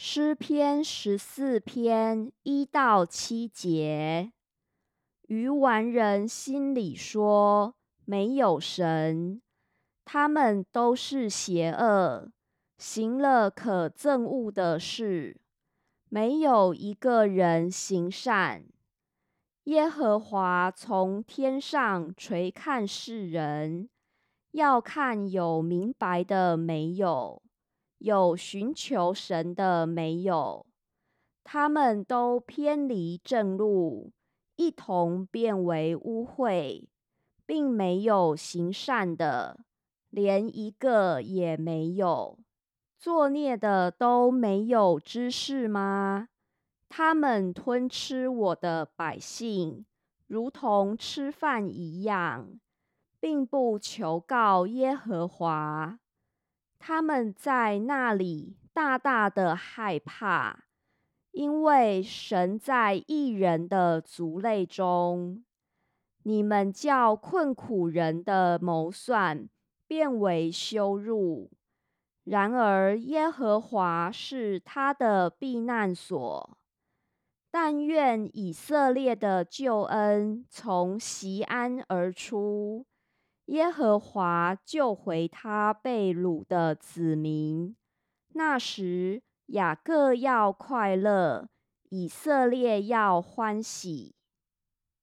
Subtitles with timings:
[0.00, 4.30] 诗篇十四篇一到七节，
[5.26, 7.74] 愚顽人心里说：
[8.04, 9.42] 没有神，
[10.04, 12.30] 他们都是邪恶，
[12.78, 15.40] 行了可憎恶的事，
[16.08, 18.66] 没有一个人行善。
[19.64, 23.90] 耶和华从天上垂看世人，
[24.52, 27.42] 要看有明白的没有。
[27.98, 30.66] 有寻求神的没有？
[31.44, 34.12] 他们都偏离正路，
[34.56, 36.84] 一同变为污秽，
[37.46, 39.60] 并没有行善的，
[40.10, 42.38] 连一个也没有。
[42.98, 46.28] 作孽的都没有知识吗？
[46.88, 49.86] 他们吞吃我的百姓，
[50.26, 52.58] 如同吃饭一样，
[53.20, 55.98] 并不求告耶和华。
[56.78, 60.64] 他们在那里大大的害怕，
[61.32, 65.44] 因为神在异人的族类中。
[66.24, 69.48] 你们叫困苦人的谋算
[69.86, 71.50] 变为羞辱，
[72.24, 76.58] 然而耶和华是他的避难所。
[77.50, 82.84] 但愿以色列的救恩从西安而出。
[83.48, 87.74] 耶和华救回他被掳的子民，
[88.34, 91.48] 那时雅各要快乐，
[91.88, 94.17] 以色列要欢喜。